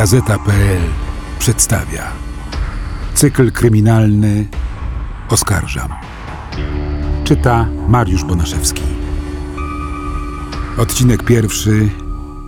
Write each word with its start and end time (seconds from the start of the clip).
Gazeta.pl 0.00 0.80
przedstawia 1.38 2.12
cykl 3.14 3.52
kryminalny 3.52 4.48
Oskarżam. 5.28 5.90
Czyta 7.24 7.68
Mariusz 7.88 8.24
Bonaszewski. 8.24 8.82
Odcinek 10.78 11.22
pierwszy, 11.24 11.88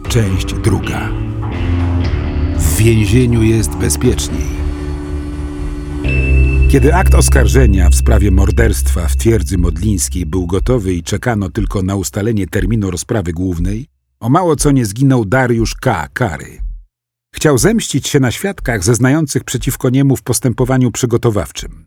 część 0.09 0.55
druga. 0.55 1.09
W 2.59 2.77
więzieniu 2.77 3.43
jest 3.43 3.77
bezpieczniej. 3.77 4.48
Kiedy 6.71 6.95
akt 6.95 7.14
oskarżenia 7.14 7.91
w 7.91 7.95
sprawie 7.95 8.30
morderstwa 8.30 9.09
w 9.09 9.16
twierdzy 9.16 9.59
modlińskiej 9.59 10.27
był 10.27 10.46
gotowy 10.46 10.95
i 10.95 11.03
czekano 11.03 11.50
tylko 11.50 11.82
na 11.82 11.96
ustalenie 11.96 12.46
terminu 12.46 12.91
rozprawy 12.91 13.32
głównej, 13.32 13.87
o 14.20 14.28
mało 14.28 14.56
co 14.56 14.70
nie 14.70 14.87
zginął 14.87 15.25
Dariusz 15.25 15.75
K. 15.75 16.09
Kary. 16.12 16.72
Chciał 17.34 17.59
zemścić 17.59 18.09
się 18.09 18.20
na 18.20 18.30
świadkach 18.30 18.84
zeznających 18.84 19.45
przeciwko 19.45 19.91
niemu 19.91 20.16
w 20.16 20.22
postępowaniu 20.22 20.91
przygotowawczym. 20.91 21.86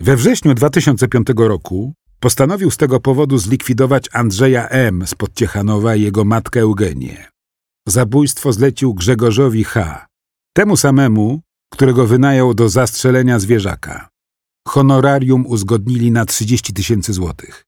We 0.00 0.16
wrześniu 0.16 0.54
2005 0.54 1.26
roku 1.36 1.94
postanowił 2.20 2.70
z 2.70 2.76
tego 2.76 3.00
powodu 3.00 3.38
zlikwidować 3.38 4.08
Andrzeja 4.12 4.68
M. 4.68 5.06
z 5.06 5.14
Podciechanowa 5.14 5.96
i 5.96 6.02
jego 6.02 6.24
matkę 6.24 6.60
Eugenię. 6.60 7.28
Zabójstwo 7.88 8.52
zlecił 8.52 8.94
Grzegorzowi 8.94 9.64
H., 9.64 10.06
temu 10.56 10.76
samemu, 10.76 11.40
którego 11.72 12.06
wynajął 12.06 12.54
do 12.54 12.68
zastrzelenia 12.68 13.38
zwierzaka. 13.38 14.08
Honorarium 14.68 15.46
uzgodnili 15.46 16.10
na 16.10 16.24
30 16.24 16.72
tysięcy 16.72 17.12
złotych. 17.12 17.64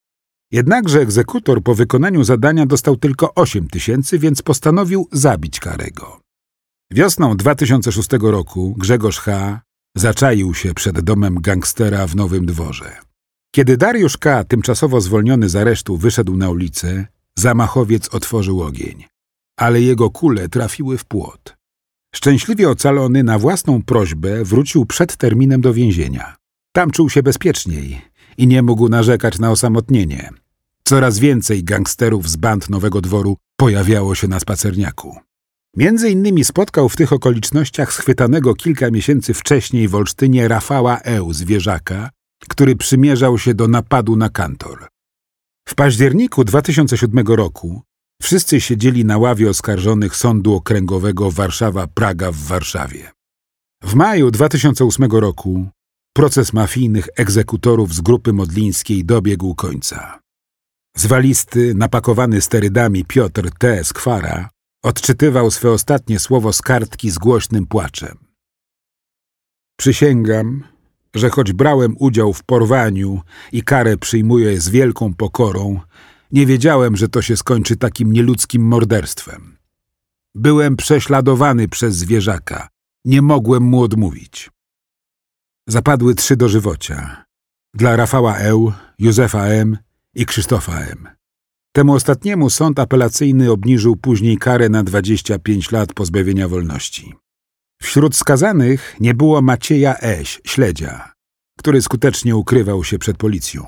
Jednakże 0.53 1.01
egzekutor 1.01 1.63
po 1.63 1.75
wykonaniu 1.75 2.25
zadania 2.25 2.67
dostał 2.67 2.97
tylko 2.97 3.35
8 3.35 3.69
tysięcy, 3.69 4.19
więc 4.19 4.43
postanowił 4.43 5.09
zabić 5.13 5.61
Karego. 5.61 6.21
Wiosną 6.95 7.37
2006 7.37 8.09
roku 8.21 8.75
Grzegorz 8.79 9.19
H. 9.19 9.61
zaczaił 9.97 10.55
się 10.55 10.75
przed 10.75 11.01
domem 11.01 11.41
gangstera 11.41 12.07
w 12.07 12.17
Nowym 12.17 12.47
Dworze. 12.47 12.97
Kiedy 13.55 13.77
Dariusz 13.77 14.17
K., 14.17 14.45
tymczasowo 14.45 15.01
zwolniony 15.01 15.49
z 15.49 15.57
aresztu, 15.57 15.97
wyszedł 15.97 16.37
na 16.37 16.51
ulicę, 16.51 17.07
zamachowiec 17.39 18.15
otworzył 18.15 18.63
ogień. 18.63 19.05
Ale 19.57 19.81
jego 19.81 20.11
kule 20.11 20.49
trafiły 20.49 20.99
w 20.99 21.05
płot. 21.05 21.57
Szczęśliwie 22.15 22.71
ocalony 22.71 23.23
na 23.23 23.39
własną 23.39 23.83
prośbę 23.83 24.45
wrócił 24.45 24.87
przed 24.87 25.17
terminem 25.17 25.61
do 25.61 25.75
więzienia. 25.75 26.37
Tam 26.73 26.91
czuł 26.91 27.11
się 27.11 27.23
bezpieczniej 27.23 28.01
i 28.39 28.47
nie 28.47 28.63
mógł 28.63 28.89
narzekać 28.89 29.39
na 29.39 29.51
osamotnienie. 29.51 30.31
Coraz 30.85 31.19
więcej 31.19 31.65
gangsterów 31.65 32.31
z 32.31 32.37
band 32.37 32.71
Nowego 32.71 33.01
Dworu 33.01 33.37
pojawiało 33.57 34.15
się 34.15 34.29
na 34.29 34.41
spacerniaku. 34.41 35.32
Między 35.77 36.11
innymi 36.11 36.45
spotkał 36.45 36.89
w 36.89 36.97
tych 36.97 37.13
okolicznościach 37.13 37.93
schwytanego 37.93 38.55
kilka 38.55 38.91
miesięcy 38.91 39.35
wcześniej 39.35 39.89
w 39.89 39.95
Olsztynie 39.95 40.49
Rafała 40.49 40.99
Eł, 40.99 41.33
zwierzaka, 41.33 42.11
który 42.49 42.77
przymierzał 42.77 43.39
się 43.39 43.55
do 43.55 43.69
napadu 43.69 44.17
na 44.17 44.29
kantor. 44.29 44.89
W 45.69 45.75
październiku 45.75 46.45
2007 46.45 47.27
roku 47.27 47.83
wszyscy 48.23 48.61
siedzieli 48.61 49.05
na 49.05 49.19
ławie 49.19 49.51
oskarżonych 49.51 50.17
Sądu 50.17 50.55
Okręgowego 50.55 51.31
Warszawa-Praga 51.31 52.33
w 52.33 52.37
Warszawie. 52.37 53.11
W 53.83 53.95
maju 53.95 54.31
2008 54.31 55.11
roku 55.11 55.69
proces 56.17 56.53
mafijnych 56.53 57.09
egzekutorów 57.17 57.95
z 57.95 58.01
grupy 58.01 58.33
modlińskiej 58.33 59.05
dobiegł 59.05 59.55
końca. 59.55 60.21
Zwalisty, 60.97 61.75
napakowany 61.75 62.41
sterydami 62.41 63.05
Piotr 63.05 63.51
T. 63.59 63.85
Skwara 63.85 64.49
odczytywał 64.83 65.51
swe 65.51 65.71
ostatnie 65.71 66.19
słowo 66.19 66.53
z 66.53 66.63
kartki 66.63 67.11
z 67.11 67.19
głośnym 67.19 67.67
płaczem. 67.67 68.19
Przysięgam, 69.77 70.65
że 71.15 71.31
choć 71.31 71.53
brałem 71.53 71.97
udział 71.99 72.33
w 72.33 72.45
porwaniu 72.45 73.21
i 73.53 73.63
karę 73.63 73.97
przyjmuję 73.97 74.61
z 74.61 74.69
wielką 74.69 75.15
pokorą, 75.15 75.81
nie 76.33 76.47
wiedziałem, 76.47 76.97
że 76.97 77.09
to 77.09 77.23
się 77.23 77.37
skończy 77.37 77.77
takim 77.77 78.13
nieludzkim 78.13 78.63
morderstwem. 78.63 79.57
Byłem 80.35 80.77
prześladowany 80.77 81.69
przez 81.69 81.97
zwierzaka. 81.97 82.69
Nie 83.05 83.23
mogłem 83.23 83.63
mu 83.63 83.83
odmówić. 83.83 84.51
Zapadły 85.67 86.15
trzy 86.15 86.37
dożywocia. 86.37 87.25
Dla 87.75 87.97
Rafała 87.97 88.37
Eł, 88.37 88.73
Józefa 88.99 89.45
M. 89.45 89.79
i 90.15 90.27
Krzysztofa 90.27 90.81
M. 90.81 91.09
Temu 91.75 91.93
ostatniemu 91.93 92.51
sąd 92.51 92.79
apelacyjny 92.79 93.51
obniżył 93.51 93.97
później 93.97 94.39
karę 94.39 94.69
na 94.69 94.83
25 94.83 95.71
lat 95.71 95.93
pozbawienia 95.93 96.49
wolności. 96.49 97.15
Wśród 97.83 98.17
skazanych 98.17 98.97
nie 99.01 99.15
było 99.15 99.43
Macieja 99.43 99.99
Eś, 99.99 100.41
śledzia, 100.45 101.13
który 101.59 101.83
skutecznie 101.83 102.37
ukrywał 102.37 102.85
się 102.85 102.99
przed 102.99 103.17
policją. 103.17 103.67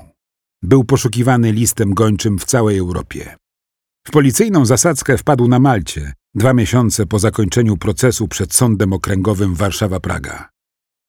Był 0.63 0.83
poszukiwany 0.83 1.51
listem 1.51 1.93
gończym 1.93 2.39
w 2.39 2.45
całej 2.45 2.77
Europie. 2.77 3.35
W 4.07 4.11
policyjną 4.11 4.65
zasadzkę 4.65 5.17
wpadł 5.17 5.47
na 5.47 5.59
Malcie, 5.59 6.13
dwa 6.35 6.53
miesiące 6.53 7.05
po 7.05 7.19
zakończeniu 7.19 7.77
procesu 7.77 8.27
przed 8.27 8.53
Sądem 8.53 8.93
Okręgowym 8.93 9.55
Warszawa-Praga. 9.55 10.49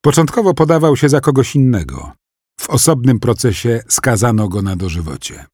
Początkowo 0.02 0.54
podawał 0.54 0.96
się 0.96 1.08
za 1.08 1.20
kogoś 1.20 1.54
innego. 1.54 2.12
W 2.60 2.70
osobnym 2.70 3.20
procesie 3.20 3.82
skazano 3.88 4.48
go 4.48 4.62
na 4.62 4.76
dożywocie. 4.76 5.46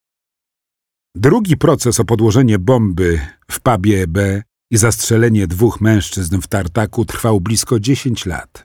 Drugi 1.16 1.56
proces 1.56 2.00
o 2.00 2.04
podłożenie 2.04 2.58
bomby 2.58 3.20
w 3.50 3.60
pubie 3.60 4.06
B 4.06 4.42
i 4.70 4.76
zastrzelenie 4.76 5.46
dwóch 5.46 5.80
mężczyzn 5.80 6.40
w 6.40 6.46
tartaku 6.46 7.04
trwał 7.04 7.40
blisko 7.40 7.80
10 7.80 8.26
lat. 8.26 8.64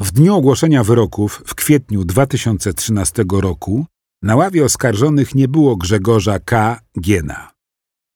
W 0.00 0.12
dniu 0.12 0.34
ogłoszenia 0.34 0.84
wyroków 0.84 1.42
w 1.46 1.54
kwietniu 1.54 2.04
2013 2.04 3.24
roku 3.42 3.86
na 4.22 4.36
ławie 4.36 4.64
oskarżonych 4.64 5.34
nie 5.34 5.48
było 5.48 5.76
Grzegorza 5.76 6.38
K. 6.38 6.80
Giena. 7.00 7.50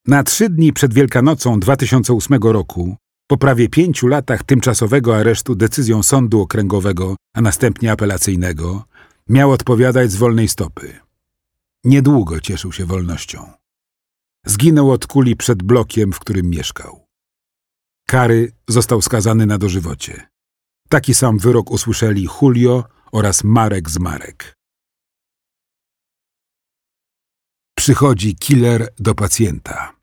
Na 0.07 0.23
trzy 0.23 0.49
dni 0.49 0.73
przed 0.73 0.95
Wielkanocą 0.95 1.61
2008 1.61 2.43
roku, 2.43 2.97
po 3.27 3.37
prawie 3.37 3.69
pięciu 3.69 4.07
latach 4.07 4.43
tymczasowego 4.45 5.17
aresztu 5.17 5.55
decyzją 5.55 6.03
sądu 6.03 6.41
okręgowego, 6.41 7.17
a 7.35 7.41
następnie 7.41 7.93
apelacyjnego, 7.93 8.85
miał 9.29 9.51
odpowiadać 9.51 10.13
z 10.13 10.17
wolnej 10.17 10.49
stopy. 10.49 10.93
Niedługo 11.85 12.41
cieszył 12.41 12.73
się 12.73 12.87
wolnością. 12.87 13.58
Zginął 14.49 14.91
od 14.91 15.07
kuli 15.07 15.37
przed 15.37 15.63
blokiem, 15.63 16.13
w 16.13 16.19
którym 16.19 16.51
mieszkał. 16.51 17.05
Kary 18.07 18.53
został 18.69 19.03
skazany 19.03 19.47
na 19.47 19.59
dożywocie. 19.59 20.29
Taki 20.89 21.15
sam 21.15 21.39
wyrok 21.39 21.71
usłyszeli 21.71 22.29
Julio 22.43 22.85
oraz 23.13 23.45
Marek 23.45 23.91
z 23.91 23.99
Marek. 23.99 24.55
Przychodzi 27.77 28.37
killer 28.37 28.89
do 28.99 29.15
pacjenta. 29.15 29.97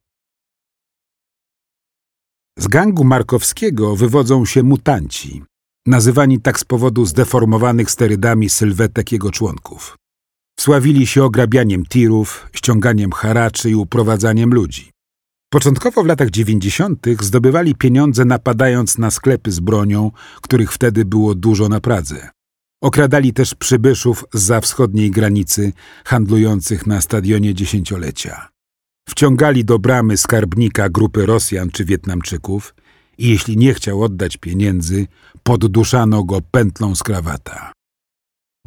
Z 2.60 2.68
gangu 2.68 3.04
markowskiego 3.04 3.96
wywodzą 3.96 4.46
się 4.46 4.64
mutanci, 4.64 5.44
nazywani 5.88 6.42
tak 6.42 6.60
z 6.60 6.64
powodu 6.64 7.06
zdeformowanych 7.06 7.92
sterydami 7.92 8.50
sylwetek 8.50 9.12
jego 9.12 9.32
członków. 9.32 9.98
Sławili 10.66 11.08
się 11.08 11.24
ograbianiem 11.24 11.86
tirów, 11.86 12.50
ściąganiem 12.54 13.12
haraczy 13.12 13.70
i 13.70 13.76
uprowadzaniem 13.76 14.54
ludzi. 14.54 14.92
Początkowo 15.50 16.04
w 16.04 16.06
latach 16.06 16.30
dziewięćdziesiątych 16.30 17.24
zdobywali 17.24 17.76
pieniądze 17.76 18.26
napadając 18.26 18.98
na 18.98 19.12
sklepy 19.12 19.52
z 19.52 19.60
bronią, 19.60 20.12
których 20.42 20.74
wtedy 20.74 21.06
było 21.06 21.36
dużo 21.36 21.70
na 21.70 21.80
Pradze. 21.80 22.30
Okradali 22.84 23.34
też 23.34 23.56
przybyszów 23.56 24.26
za 24.34 24.62
wschodniej 24.62 25.12
granicy, 25.12 25.74
handlujących 26.06 26.88
na 26.88 27.02
stadionie 27.02 27.54
dziesięciolecia. 27.54 28.48
Wciągali 29.10 29.66
do 29.66 29.80
bramy 29.80 30.18
skarbnika 30.18 30.90
grupy 30.90 31.26
Rosjan 31.26 31.70
czy 31.70 31.86
Wietnamczyków 31.86 32.76
i 33.18 33.30
jeśli 33.30 33.58
nie 33.58 33.74
chciał 33.74 34.04
oddać 34.04 34.38
pieniędzy, 34.38 35.08
podduszano 35.44 36.24
go 36.24 36.42
pętlą 36.52 36.96
z 36.96 37.04
krawata. 37.04 37.76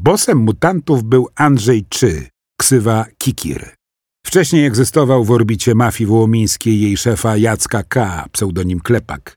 Bosem 0.00 0.38
mutantów 0.38 1.04
był 1.04 1.28
Andrzej 1.34 1.86
Czy, 1.88 2.26
ksywa 2.60 3.06
Kikir. 3.18 3.74
Wcześniej 4.26 4.66
egzystował 4.66 5.24
w 5.24 5.30
orbicie 5.30 5.74
mafii 5.74 6.08
wołomińskiej 6.08 6.80
jej 6.80 6.96
szefa 6.96 7.36
Jacka 7.36 7.82
K., 7.82 8.26
pseudonim 8.32 8.80
Klepak. 8.80 9.34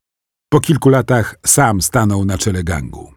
Po 0.50 0.60
kilku 0.60 0.90
latach 0.90 1.36
sam 1.46 1.82
stanął 1.82 2.26
na 2.26 2.38
czele 2.38 2.64
gangu. 2.64 3.14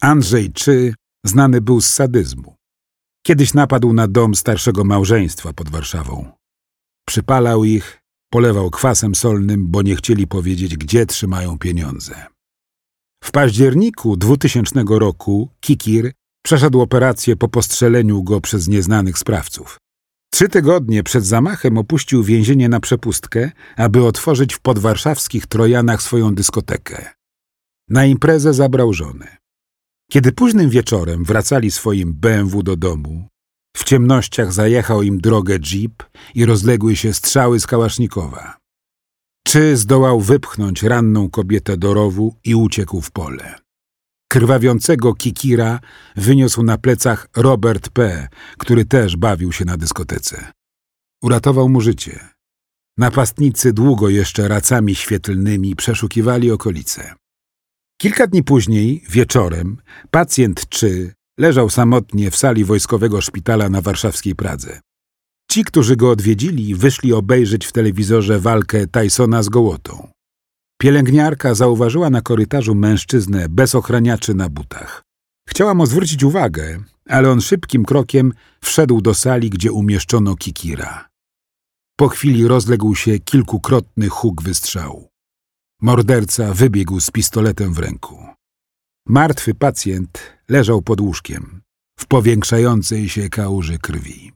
Andrzej 0.00 0.52
Czy 0.52 0.94
znany 1.24 1.60
był 1.60 1.80
z 1.80 1.88
sadyzmu. 1.88 2.54
Kiedyś 3.26 3.54
napadł 3.54 3.92
na 3.92 4.08
dom 4.08 4.34
starszego 4.34 4.84
małżeństwa 4.84 5.52
pod 5.52 5.70
Warszawą. 5.70 6.32
Przypalał 7.08 7.64
ich, 7.64 8.00
polewał 8.32 8.70
kwasem 8.70 9.14
solnym, 9.14 9.68
bo 9.68 9.82
nie 9.82 9.96
chcieli 9.96 10.26
powiedzieć, 10.26 10.76
gdzie 10.76 11.06
trzymają 11.06 11.58
pieniądze. 11.58 12.26
W 13.24 13.30
październiku 13.30 14.16
2000 14.16 14.84
roku 14.88 15.48
Kikir 15.60 16.12
Przeszedł 16.48 16.80
operację 16.80 17.36
po 17.36 17.48
postrzeleniu 17.48 18.22
go 18.22 18.40
przez 18.40 18.68
nieznanych 18.68 19.18
sprawców. 19.18 19.78
Trzy 20.32 20.48
tygodnie 20.48 21.02
przed 21.02 21.26
zamachem 21.26 21.78
opuścił 21.78 22.22
więzienie 22.22 22.68
na 22.68 22.80
przepustkę, 22.80 23.50
aby 23.76 24.04
otworzyć 24.04 24.54
w 24.54 24.60
podwarszawskich 24.60 25.46
Trojanach 25.46 26.02
swoją 26.02 26.34
dyskotekę. 26.34 27.10
Na 27.88 28.04
imprezę 28.04 28.54
zabrał 28.54 28.92
żonę. 28.92 29.36
Kiedy 30.10 30.32
późnym 30.32 30.70
wieczorem 30.70 31.24
wracali 31.24 31.70
swoim 31.70 32.14
BMW 32.14 32.62
do 32.62 32.76
domu, 32.76 33.28
w 33.76 33.84
ciemnościach 33.84 34.52
zajechał 34.52 35.02
im 35.02 35.20
drogę 35.20 35.58
jeep 35.58 36.02
i 36.34 36.44
rozległy 36.44 36.96
się 36.96 37.14
strzały 37.14 37.60
z 37.60 37.66
kałasznikowa. 37.66 38.56
Czy 39.46 39.76
zdołał 39.76 40.20
wypchnąć 40.20 40.82
ranną 40.82 41.30
kobietę 41.30 41.76
do 41.76 41.94
rowu 41.94 42.34
i 42.44 42.54
uciekł 42.54 43.00
w 43.00 43.10
pole. 43.10 43.67
Krwawiącego 44.28 45.14
Kikira 45.14 45.80
wyniósł 46.16 46.62
na 46.62 46.78
plecach 46.78 47.28
Robert 47.36 47.88
P., 47.88 48.28
który 48.58 48.84
też 48.84 49.16
bawił 49.16 49.52
się 49.52 49.64
na 49.64 49.76
dyskotece. 49.76 50.52
Uratował 51.22 51.68
mu 51.68 51.80
życie. 51.80 52.28
Napastnicy 52.98 53.72
długo 53.72 54.08
jeszcze 54.08 54.48
racami 54.48 54.94
świetlnymi 54.94 55.76
przeszukiwali 55.76 56.50
okolice. 56.50 57.14
Kilka 58.00 58.26
dni 58.26 58.42
później, 58.42 59.04
wieczorem, 59.10 59.76
pacjent 60.10 60.68
czy 60.68 61.12
leżał 61.38 61.70
samotnie 61.70 62.30
w 62.30 62.36
sali 62.36 62.64
wojskowego 62.64 63.20
szpitala 63.20 63.68
na 63.68 63.80
warszawskiej 63.80 64.34
Pradze. 64.34 64.80
Ci, 65.50 65.64
którzy 65.64 65.96
go 65.96 66.10
odwiedzili, 66.10 66.74
wyszli 66.74 67.12
obejrzeć 67.12 67.66
w 67.66 67.72
telewizorze 67.72 68.40
walkę 68.40 68.86
Tysona 68.86 69.42
z 69.42 69.48
gołotą. 69.48 70.08
Pielęgniarka 70.80 71.54
zauważyła 71.54 72.10
na 72.10 72.20
korytarzu 72.20 72.74
mężczyznę 72.74 73.48
bez 73.48 73.74
ochraniaczy 73.74 74.34
na 74.34 74.48
butach. 74.48 75.02
Chciała 75.48 75.74
mu 75.74 75.86
zwrócić 75.86 76.22
uwagę, 76.24 76.82
ale 77.08 77.30
on 77.30 77.40
szybkim 77.40 77.84
krokiem 77.84 78.32
wszedł 78.60 79.00
do 79.00 79.14
sali, 79.14 79.50
gdzie 79.50 79.72
umieszczono 79.72 80.36
Kikira. 80.36 81.08
Po 81.96 82.08
chwili 82.08 82.48
rozległ 82.48 82.94
się 82.94 83.18
kilkukrotny 83.18 84.08
huk 84.08 84.42
wystrzału. 84.42 85.08
Morderca 85.82 86.54
wybiegł 86.54 87.00
z 87.00 87.10
pistoletem 87.10 87.74
w 87.74 87.78
ręku. 87.78 88.26
Martwy 89.06 89.54
pacjent 89.54 90.20
leżał 90.48 90.82
pod 90.82 91.00
łóżkiem, 91.00 91.60
w 92.00 92.06
powiększającej 92.06 93.08
się 93.08 93.28
kałuży 93.28 93.78
krwi. 93.78 94.32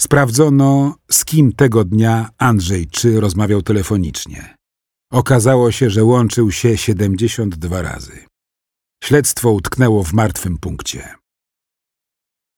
Sprawdzono, 0.00 0.94
z 1.10 1.24
kim 1.24 1.52
tego 1.52 1.84
dnia 1.84 2.30
Andrzej 2.38 2.86
Czy 2.86 3.20
rozmawiał 3.20 3.62
telefonicznie. 3.62 4.57
Okazało 5.12 5.72
się, 5.72 5.90
że 5.90 6.04
łączył 6.04 6.52
się 6.52 6.76
72 6.76 7.82
razy. 7.82 8.24
Śledztwo 9.04 9.50
utknęło 9.50 10.04
w 10.04 10.12
martwym 10.12 10.58
punkcie. 10.58 11.14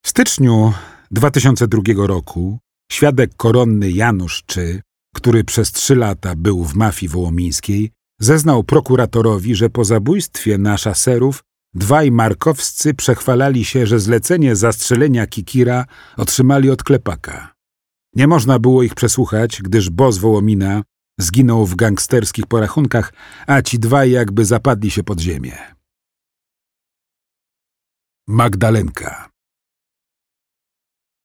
W 0.04 0.08
styczniu 0.08 0.72
2002 1.10 1.82
roku 2.06 2.58
świadek 2.92 3.30
koronny 3.36 3.90
Janusz 3.90 4.42
Czy, 4.46 4.82
który 5.14 5.44
przez 5.44 5.72
trzy 5.72 5.96
lata 5.96 6.36
był 6.36 6.64
w 6.64 6.74
mafii 6.74 7.10
wołomińskiej, 7.10 7.90
zeznał 8.20 8.64
prokuratorowi, 8.64 9.54
że 9.54 9.70
po 9.70 9.84
zabójstwie 9.84 10.58
na 10.58 10.78
szaserów 10.78 11.44
dwaj 11.74 12.10
markowscy 12.10 12.94
przechwalali 12.94 13.64
się, 13.64 13.86
że 13.86 14.00
zlecenie 14.00 14.56
zastrzelenia 14.56 15.26
Kikira 15.26 15.84
otrzymali 16.16 16.70
od 16.70 16.82
klepaka. 16.82 17.54
Nie 18.16 18.26
można 18.26 18.58
było 18.58 18.82
ich 18.82 18.94
przesłuchać, 18.94 19.62
gdyż 19.62 19.90
boss 19.90 20.18
Wołomina 20.18 20.82
zginął 21.18 21.66
w 21.66 21.76
gangsterskich 21.76 22.46
porachunkach, 22.46 23.12
a 23.46 23.62
ci 23.62 23.78
dwaj 23.78 24.10
jakby 24.10 24.44
zapadli 24.44 24.90
się 24.90 25.02
pod 25.02 25.20
ziemię. 25.20 25.58
Magdalenka 28.28 29.30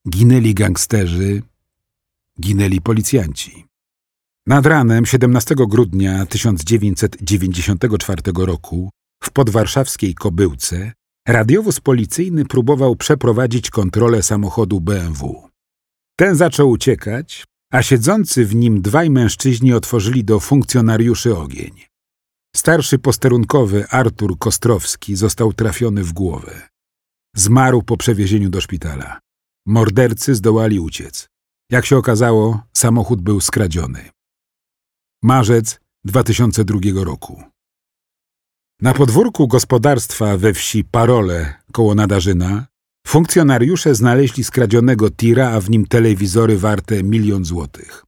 Ginęli 0.09 0.53
gangsterzy, 0.53 1.41
ginęli 2.41 2.81
policjanci. 2.81 3.65
Nad 4.47 4.65
ranem 4.65 5.05
17 5.05 5.55
grudnia 5.55 6.25
1994 6.25 8.21
roku 8.37 8.89
w 9.23 9.31
podwarszawskiej 9.31 10.15
Kobyłce 10.15 10.91
radiowóz 11.27 11.79
policyjny 11.79 12.45
próbował 12.45 12.95
przeprowadzić 12.95 13.69
kontrolę 13.69 14.23
samochodu 14.23 14.81
BMW. 14.81 15.49
Ten 16.15 16.35
zaczął 16.35 16.69
uciekać, 16.69 17.45
a 17.75 17.81
siedzący 17.81 18.45
w 18.45 18.55
nim 18.55 18.81
dwaj 18.81 19.09
mężczyźni 19.09 19.73
otworzyli 19.73 20.23
do 20.23 20.39
funkcjonariuszy 20.39 21.37
ogień. 21.37 21.81
Starszy 22.55 22.99
posterunkowy 22.99 23.87
Artur 23.89 24.39
Kostrowski 24.39 25.15
został 25.15 25.53
trafiony 25.53 26.03
w 26.03 26.13
głowę. 26.13 26.69
Zmarł 27.35 27.83
po 27.83 27.97
przewiezieniu 27.97 28.49
do 28.49 28.61
szpitala. 28.61 29.19
Mordercy 29.65 30.35
zdołali 30.35 30.79
uciec. 30.79 31.27
Jak 31.71 31.85
się 31.85 31.97
okazało, 31.97 32.63
samochód 32.73 33.21
był 33.21 33.41
skradziony. 33.41 34.09
Marzec 35.23 35.79
2002 36.05 36.79
roku. 36.95 37.43
Na 38.81 38.93
podwórku 38.93 39.47
gospodarstwa 39.47 40.37
we 40.37 40.53
wsi 40.53 40.83
Parole 40.83 41.53
koło 41.71 41.95
Nadarzyna 41.95 42.67
funkcjonariusze 43.07 43.95
znaleźli 43.95 44.43
skradzionego 44.43 45.09
tira, 45.09 45.51
a 45.51 45.59
w 45.61 45.69
nim 45.69 45.85
telewizory 45.85 46.57
warte 46.57 47.03
milion 47.03 47.45
złotych. 47.45 48.05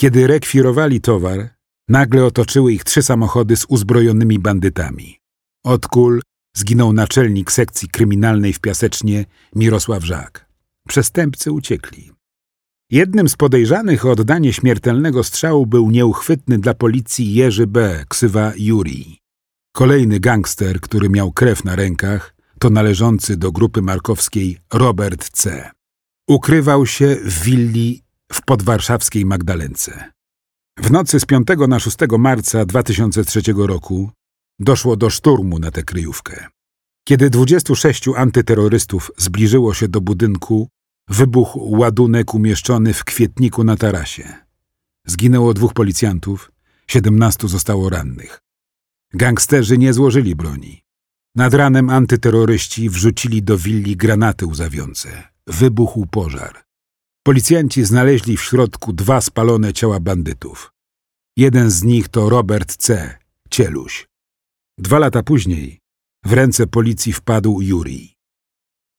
Kiedy 0.00 0.26
rekwirowali 0.26 1.00
towar, 1.00 1.48
nagle 1.88 2.24
otoczyły 2.24 2.72
ich 2.72 2.84
trzy 2.84 3.02
samochody 3.02 3.56
z 3.56 3.66
uzbrojonymi 3.68 4.38
bandytami. 4.38 5.18
Od 5.64 5.86
kul 5.86 6.22
zginął 6.56 6.92
naczelnik 6.92 7.52
sekcji 7.52 7.88
kryminalnej 7.88 8.52
w 8.52 8.60
Piasecznie 8.60 9.24
Mirosław 9.54 10.04
Żak. 10.04 10.48
Przestępcy 10.88 11.52
uciekli. 11.52 12.10
Jednym 12.90 13.28
z 13.28 13.36
podejrzanych 13.36 14.06
o 14.06 14.10
oddanie 14.10 14.52
śmiertelnego 14.52 15.24
strzału 15.24 15.66
był 15.66 15.90
nieuchwytny 15.90 16.58
dla 16.58 16.74
policji 16.74 17.34
Jerzy 17.34 17.66
B., 17.66 18.04
ksywa 18.08 18.52
Juri. 18.56 19.18
Kolejny 19.72 20.20
gangster, 20.20 20.80
który 20.80 21.08
miał 21.08 21.32
krew 21.32 21.64
na 21.64 21.76
rękach, 21.76 22.34
to 22.58 22.70
należący 22.70 23.36
do 23.36 23.52
grupy 23.52 23.82
markowskiej 23.82 24.58
Robert 24.72 25.30
C. 25.30 25.70
Ukrywał 26.28 26.86
się 26.86 27.16
w 27.24 27.42
willi 27.42 28.02
w 28.32 28.42
podwarszawskiej 28.42 29.24
Magdalence. 29.24 30.12
W 30.78 30.90
nocy 30.90 31.20
z 31.20 31.24
5 31.24 31.48
na 31.68 31.78
6 31.78 31.96
marca 32.18 32.64
2003 32.64 33.40
roku 33.56 34.10
doszło 34.58 34.96
do 34.96 35.10
szturmu 35.10 35.58
na 35.58 35.70
tę 35.70 35.82
kryjówkę. 35.82 36.46
Kiedy 37.04 37.30
26 37.30 38.08
antyterrorystów 38.16 39.10
zbliżyło 39.16 39.74
się 39.74 39.88
do 39.88 40.00
budynku, 40.00 40.68
wybuchł 41.08 41.76
ładunek 41.78 42.34
umieszczony 42.34 42.94
w 42.94 43.04
kwietniku 43.04 43.64
na 43.64 43.76
tarasie. 43.76 44.34
Zginęło 45.06 45.54
dwóch 45.54 45.72
policjantów, 45.72 46.52
17 46.86 47.48
zostało 47.48 47.90
rannych. 47.90 48.40
Gangsterzy 49.14 49.78
nie 49.78 49.92
złożyli 49.92 50.36
broni. 50.36 50.87
Nad 51.38 51.54
ranem 51.54 51.90
antyterroryści 51.90 52.90
wrzucili 52.90 53.42
do 53.42 53.58
willi 53.58 53.96
granaty 53.96 54.46
łzawiące. 54.46 55.28
Wybuchł 55.46 56.06
pożar. 56.06 56.64
Policjanci 57.26 57.84
znaleźli 57.84 58.36
w 58.36 58.42
środku 58.42 58.92
dwa 58.92 59.20
spalone 59.20 59.72
ciała 59.72 60.00
bandytów. 60.00 60.72
Jeden 61.36 61.70
z 61.70 61.82
nich 61.82 62.08
to 62.08 62.28
Robert 62.28 62.76
C., 62.76 63.18
Cieluś. 63.50 64.06
Dwa 64.78 64.98
lata 64.98 65.22
później 65.22 65.78
w 66.24 66.32
ręce 66.32 66.66
policji 66.66 67.12
wpadł 67.12 67.60
Juri. 67.60 68.14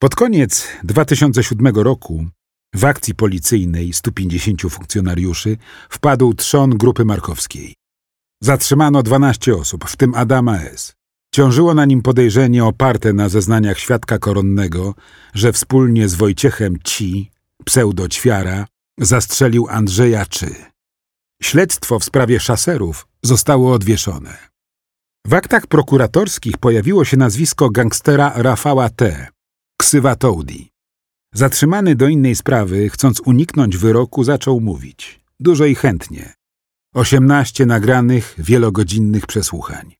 Pod 0.01 0.15
koniec 0.15 0.67
2007 0.84 1.75
roku 1.75 2.25
w 2.75 2.86
akcji 2.86 3.15
policyjnej 3.15 3.93
150 3.93 4.62
funkcjonariuszy 4.62 5.58
wpadł 5.89 6.34
trzon 6.34 6.77
grupy 6.77 7.05
markowskiej. 7.05 7.75
Zatrzymano 8.43 9.03
12 9.03 9.55
osób, 9.55 9.86
w 9.89 9.96
tym 9.96 10.15
Adama 10.15 10.62
S. 10.62 10.99
Ciążyło 11.32 11.74
na 11.74 11.86
nim 11.86 12.02
podejrzenie 12.02 12.66
oparte 12.66 13.14
na 13.14 13.30
zeznaniach 13.30 13.80
świadka 13.80 14.18
koronnego, 14.18 14.96
że 15.34 15.54
wspólnie 15.54 16.10
z 16.10 16.16
Wojciechem 16.16 16.78
Ci, 16.84 17.32
pseudo-ćwiara, 17.66 18.68
zastrzelił 19.00 19.68
Andrzeja 19.70 20.26
Czy. 20.26 20.56
Śledztwo 21.42 22.00
w 22.00 22.04
sprawie 22.04 22.40
szaserów 22.40 23.08
zostało 23.24 23.74
odwieszone. 23.74 24.38
W 25.28 25.34
aktach 25.34 25.68
prokuratorskich 25.68 26.58
pojawiło 26.58 27.06
się 27.06 27.18
nazwisko 27.18 27.70
gangstera 27.70 28.32
Rafała 28.36 28.90
T., 28.90 29.28
ksywa 29.78 30.16
Toudi. 30.16 30.70
Zatrzymany 31.34 31.96
do 31.96 32.08
innej 32.08 32.36
sprawy, 32.36 32.90
chcąc 32.90 33.22
uniknąć 33.26 33.78
wyroku, 33.78 34.24
zaczął 34.24 34.60
mówić. 34.62 35.20
Dużo 35.40 35.66
i 35.66 35.76
chętnie. 35.76 36.34
Osiemnaście 36.94 37.66
nagranych, 37.66 38.36
wielogodzinnych 38.38 39.28
przesłuchań 39.28 39.99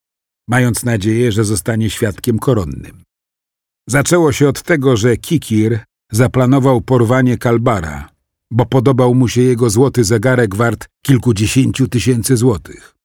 mając 0.50 0.84
nadzieję, 0.84 1.32
że 1.32 1.44
zostanie 1.44 1.90
świadkiem 1.90 2.40
koronnym. 2.40 3.04
Zaczęło 3.90 4.32
się 4.32 4.48
od 4.48 4.64
tego, 4.64 4.98
że 4.98 5.18
Kikir 5.18 5.80
zaplanował 6.12 6.82
porwanie 6.82 7.38
Kalbara, 7.38 8.10
bo 8.52 8.66
podobał 8.66 9.16
mu 9.16 9.28
się 9.28 9.42
jego 9.42 9.70
złoty 9.70 10.04
zegarek 10.04 10.56
wart 10.56 10.88
kilkudziesięciu 11.06 11.88
tysięcy 11.88 12.38
złotych. 12.38 12.96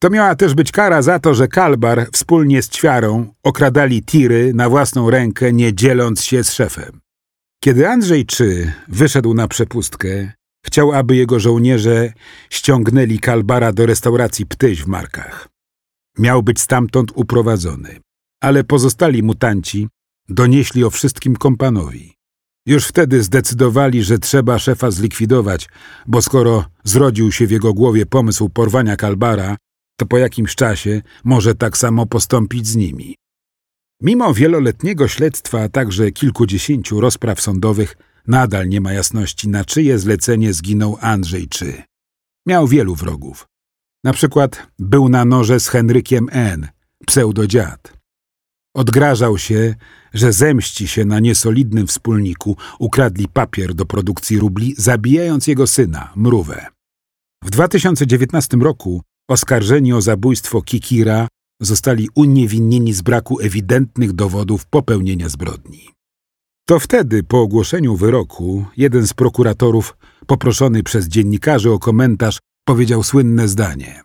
To 0.00 0.10
miała 0.10 0.34
też 0.34 0.54
być 0.54 0.72
kara 0.72 1.02
za 1.02 1.18
to, 1.18 1.34
że 1.34 1.48
Kalbar 1.48 2.08
wspólnie 2.12 2.62
z 2.62 2.68
Ćwiarą 2.68 3.26
okradali 3.42 4.02
tiry 4.02 4.52
na 4.54 4.68
własną 4.68 5.10
rękę, 5.10 5.52
nie 5.52 5.74
dzieląc 5.74 6.22
się 6.22 6.44
z 6.44 6.52
szefem. 6.52 7.00
Kiedy 7.64 7.88
Andrzej 7.88 8.26
Czy 8.26 8.72
wyszedł 8.88 9.34
na 9.34 9.48
przepustkę, 9.48 10.32
chciał, 10.66 10.92
aby 10.92 11.16
jego 11.16 11.40
żołnierze 11.40 12.12
ściągnęli 12.50 13.18
Kalbara 13.18 13.72
do 13.72 13.86
restauracji 13.86 14.46
Ptyś 14.46 14.82
w 14.82 14.86
Markach. 14.86 15.48
Miał 16.18 16.42
być 16.42 16.60
stamtąd 16.60 17.12
uprowadzony, 17.14 18.00
ale 18.42 18.64
pozostali 18.64 19.22
mutanci 19.22 19.88
donieśli 20.28 20.84
o 20.84 20.90
wszystkim 20.90 21.36
kompanowi. 21.36 22.14
Już 22.66 22.86
wtedy 22.86 23.22
zdecydowali, 23.22 24.02
że 24.02 24.18
trzeba 24.18 24.58
szefa 24.58 24.90
zlikwidować, 24.90 25.68
bo 26.06 26.22
skoro 26.22 26.64
zrodził 26.84 27.32
się 27.32 27.46
w 27.46 27.50
jego 27.50 27.74
głowie 27.74 28.06
pomysł 28.06 28.48
porwania 28.48 28.96
Kalbara, 28.96 29.56
to 29.96 30.06
po 30.06 30.18
jakimś 30.18 30.54
czasie 30.54 31.02
może 31.24 31.54
tak 31.54 31.78
samo 31.78 32.06
postąpić 32.06 32.66
z 32.66 32.76
nimi. 32.76 33.16
Mimo 34.02 34.34
wieloletniego 34.34 35.08
śledztwa, 35.08 35.62
a 35.62 35.68
także 35.68 36.10
kilkudziesięciu 36.10 37.00
rozpraw 37.00 37.40
sądowych, 37.40 37.96
nadal 38.26 38.68
nie 38.68 38.80
ma 38.80 38.92
jasności, 38.92 39.48
na 39.48 39.64
czyje 39.64 39.98
zlecenie 39.98 40.52
zginął 40.52 40.98
Andrzej 41.00 41.48
Czy. 41.48 41.82
Miał 42.46 42.66
wielu 42.66 42.94
wrogów. 42.94 43.47
Na 44.04 44.12
przykład 44.12 44.66
był 44.78 45.08
na 45.08 45.24
noże 45.24 45.60
z 45.60 45.68
Henrykiem 45.68 46.28
N., 46.30 46.68
pseudodziad. 47.06 47.92
Odgrażał 48.76 49.38
się, 49.38 49.74
że 50.14 50.32
zemści 50.32 50.88
się 50.88 51.04
na 51.04 51.20
niesolidnym 51.20 51.86
wspólniku, 51.86 52.56
ukradli 52.78 53.28
papier 53.28 53.74
do 53.74 53.86
produkcji 53.86 54.38
rubli, 54.38 54.74
zabijając 54.78 55.46
jego 55.46 55.66
syna, 55.66 56.12
Mrówę. 56.16 56.66
W 57.44 57.50
2019 57.50 58.56
roku 58.56 59.02
oskarżeni 59.30 59.92
o 59.92 60.00
zabójstwo 60.00 60.62
Kikira 60.62 61.28
zostali 61.60 62.08
uniewinnieni 62.14 62.92
z 62.92 63.02
braku 63.02 63.40
ewidentnych 63.40 64.12
dowodów 64.12 64.66
popełnienia 64.66 65.28
zbrodni. 65.28 65.90
To 66.68 66.78
wtedy, 66.78 67.22
po 67.22 67.40
ogłoszeniu 67.40 67.96
wyroku, 67.96 68.64
jeden 68.76 69.06
z 69.06 69.12
prokuratorów, 69.12 69.96
poproszony 70.26 70.82
przez 70.82 71.08
dziennikarzy 71.08 71.70
o 71.70 71.78
komentarz, 71.78 72.38
powiedział 72.68 73.02
słynne 73.02 73.48
zdanie: 73.48 74.02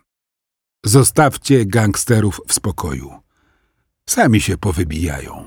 Zostawcie 0.84 1.66
gangsterów 1.66 2.40
w 2.48 2.52
spokoju. 2.52 3.12
Sami 4.08 4.40
się 4.40 4.58
powybijają. 4.58 5.46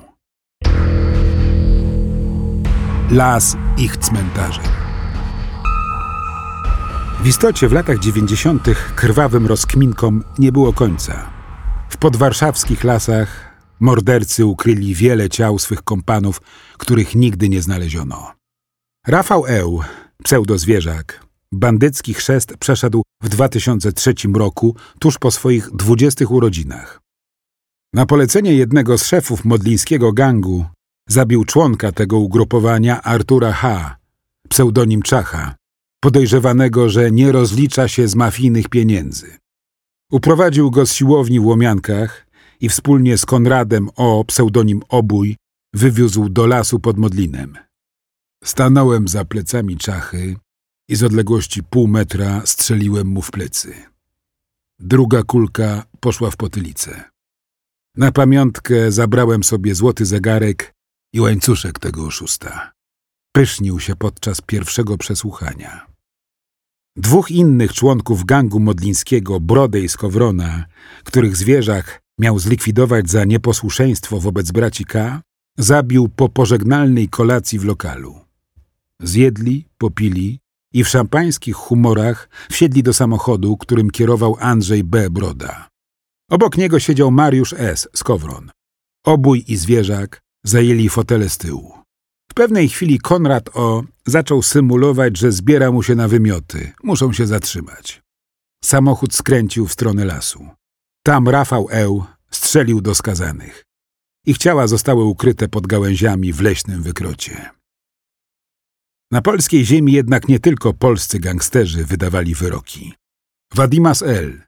Las 3.10 3.56
ich 3.76 3.96
cmentarzem. 3.96 4.64
W 7.22 7.26
istocie 7.26 7.68
w 7.68 7.72
latach 7.72 7.98
dziewięćdziesiątych 7.98 8.94
krwawym 8.94 9.46
rozkminkom 9.46 10.24
nie 10.38 10.52
było 10.52 10.72
końca. 10.72 11.30
W 11.88 11.96
podwarszawskich 11.96 12.84
lasach 12.84 13.58
mordercy 13.80 14.46
ukryli 14.46 14.94
wiele 14.94 15.28
ciał 15.28 15.58
swych 15.58 15.82
kompanów, 15.82 16.40
których 16.78 17.14
nigdy 17.14 17.48
nie 17.48 17.62
znaleziono. 17.62 18.32
Rafał 19.06 19.46
Eł, 19.46 19.80
pseudozwierzak, 20.24 21.27
bandycki 21.52 22.14
chrzest 22.14 22.56
przeszedł 22.56 23.02
w 23.22 23.28
2003 23.28 24.14
roku, 24.34 24.76
tuż 24.98 25.18
po 25.18 25.30
swoich 25.30 25.70
dwudziestych 25.70 26.30
urodzinach. 26.30 27.00
Na 27.94 28.06
polecenie 28.06 28.54
jednego 28.54 28.98
z 28.98 29.06
szefów 29.06 29.44
modlińskiego 29.44 30.12
gangu 30.12 30.66
zabił 31.08 31.44
członka 31.44 31.92
tego 31.92 32.18
ugrupowania 32.18 33.02
Artura 33.02 33.52
H., 33.52 33.96
pseudonim 34.48 35.02
Czacha, 35.02 35.54
podejrzewanego, 36.00 36.88
że 36.88 37.10
nie 37.10 37.32
rozlicza 37.32 37.88
się 37.88 38.08
z 38.08 38.14
mafijnych 38.14 38.68
pieniędzy. 38.68 39.36
Uprowadził 40.12 40.70
go 40.70 40.86
z 40.86 40.92
siłowni 40.92 41.40
w 41.40 41.46
Łomiankach 41.46 42.26
i 42.60 42.68
wspólnie 42.68 43.18
z 43.18 43.26
Konradem 43.26 43.88
O., 43.96 44.24
pseudonim 44.24 44.82
Obój, 44.88 45.36
wywiózł 45.74 46.28
do 46.28 46.46
lasu 46.46 46.80
pod 46.80 46.98
Modlinem. 46.98 47.54
Stanąłem 48.44 49.08
za 49.08 49.24
plecami 49.24 49.76
Czachy 49.76 50.36
i 50.88 50.96
z 50.96 51.02
odległości 51.02 51.62
pół 51.62 51.88
metra 51.88 52.42
strzeliłem 52.46 53.06
mu 53.06 53.22
w 53.22 53.30
plecy. 53.30 53.74
Druga 54.78 55.22
kulka 55.22 55.84
poszła 56.00 56.30
w 56.30 56.36
potylicę. 56.36 57.04
Na 57.96 58.12
pamiątkę 58.12 58.92
zabrałem 58.92 59.44
sobie 59.44 59.74
złoty 59.74 60.06
zegarek 60.06 60.74
i 61.12 61.20
łańcuszek 61.20 61.78
tego 61.78 62.06
oszusta. 62.06 62.72
Pysznił 63.32 63.80
się 63.80 63.96
podczas 63.96 64.40
pierwszego 64.40 64.98
przesłuchania. 64.98 65.86
Dwóch 66.96 67.30
innych 67.30 67.72
członków 67.72 68.24
gangu 68.24 68.60
modlińskiego, 68.60 69.40
Brody 69.40 69.80
i 69.80 69.88
Skowrona, 69.88 70.64
których 71.04 71.36
zwierzak 71.36 72.02
miał 72.18 72.38
zlikwidować 72.38 73.10
za 73.10 73.24
nieposłuszeństwo 73.24 74.20
wobec 74.20 74.50
braci 74.50 74.84
K., 74.84 75.22
zabił 75.58 76.08
po 76.08 76.28
pożegnalnej 76.28 77.08
kolacji 77.08 77.58
w 77.58 77.64
lokalu. 77.64 78.20
Zjedli, 79.00 79.68
popili 79.78 80.40
i 80.72 80.84
w 80.84 80.88
szampańskich 80.88 81.56
humorach 81.56 82.28
wsiedli 82.50 82.82
do 82.82 82.92
samochodu, 82.92 83.56
którym 83.56 83.90
kierował 83.90 84.36
Andrzej 84.40 84.84
B. 84.84 85.10
Broda. 85.10 85.68
Obok 86.30 86.56
niego 86.56 86.80
siedział 86.80 87.10
Mariusz 87.10 87.54
S. 87.58 87.88
Skowron. 87.94 88.50
Obój 89.06 89.44
i 89.48 89.56
zwierzak 89.56 90.20
zajęli 90.44 90.88
fotele 90.88 91.28
z 91.28 91.38
tyłu. 91.38 91.78
W 92.30 92.34
pewnej 92.34 92.68
chwili 92.68 92.98
Konrad 92.98 93.50
O. 93.54 93.82
zaczął 94.06 94.42
symulować, 94.42 95.16
że 95.16 95.32
zbiera 95.32 95.72
mu 95.72 95.82
się 95.82 95.94
na 95.94 96.08
wymioty. 96.08 96.72
Muszą 96.82 97.12
się 97.12 97.26
zatrzymać. 97.26 98.02
Samochód 98.64 99.14
skręcił 99.14 99.66
w 99.66 99.72
stronę 99.72 100.04
lasu. 100.04 100.48
Tam 101.02 101.28
Rafał 101.28 101.68
Eł 101.70 102.04
strzelił 102.30 102.80
do 102.80 102.94
skazanych. 102.94 103.64
Ich 104.26 104.38
ciała 104.38 104.66
zostały 104.66 105.04
ukryte 105.04 105.48
pod 105.48 105.66
gałęziami 105.66 106.32
w 106.32 106.40
leśnym 106.40 106.82
wykrocie. 106.82 107.50
Na 109.12 109.22
polskiej 109.22 109.64
ziemi 109.64 109.92
jednak 109.92 110.28
nie 110.28 110.38
tylko 110.38 110.72
polscy 110.72 111.18
gangsterzy 111.18 111.84
wydawali 111.84 112.34
wyroki. 112.34 112.94
Wadimas 113.54 114.02
L., 114.02 114.42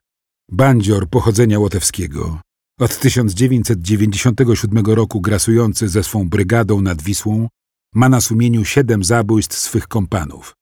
bandzior 0.52 1.09
pochodzenia 1.09 1.59
łotewskiego, 1.59 2.40
od 2.81 2.99
1997 2.99 4.87
roku 4.87 5.21
grasujący 5.21 5.88
ze 5.88 6.02
swą 6.02 6.29
brygadą 6.29 6.81
nad 6.81 7.02
Wisłą, 7.02 7.49
ma 7.95 8.09
na 8.09 8.21
sumieniu 8.21 8.64
siedem 8.64 9.05
zabójstw 9.05 9.59
swych 9.59 9.88
kompanów. 9.88 10.55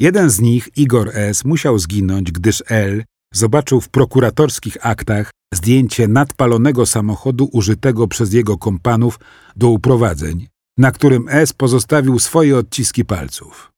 Jeden 0.00 0.30
z 0.30 0.40
nich, 0.40 0.68
Igor 0.76 1.10
S., 1.14 1.44
musiał 1.44 1.78
zginąć, 1.78 2.32
gdyż 2.32 2.62
L. 2.66 3.04
zobaczył 3.34 3.80
w 3.80 3.88
prokuratorskich 3.88 4.86
aktach 4.86 5.30
zdjęcie 5.54 6.08
nadpalonego 6.08 6.86
samochodu 6.86 7.48
użytego 7.52 8.08
przez 8.08 8.32
jego 8.32 8.58
kompanów 8.58 9.18
do 9.56 9.68
uprowadzeń, 9.68 10.48
na 10.78 10.92
którym 10.92 11.28
S 11.28 11.52
pozostawił 11.52 12.18
swoje 12.18 12.58
odciski 12.58 13.04
palców. 13.04 13.72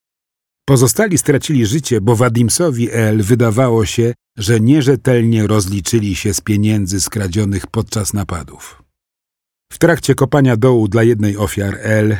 Pozostali 0.68 1.18
stracili 1.18 1.66
życie, 1.66 2.00
bo 2.00 2.16
Wadimsowi 2.16 2.90
L 2.92 3.22
wydawało 3.22 3.86
się, 3.86 4.14
że 4.38 4.60
nierzetelnie 4.60 5.46
rozliczyli 5.46 6.14
się 6.14 6.34
z 6.34 6.40
pieniędzy 6.40 7.00
skradzionych 7.00 7.66
podczas 7.66 8.14
napadów. 8.14 8.82
W 9.72 9.78
trakcie 9.78 10.14
kopania 10.14 10.56
dołu 10.56 10.88
dla 10.88 11.02
jednej 11.02 11.36
ofiar 11.36 11.78
L 11.82 12.16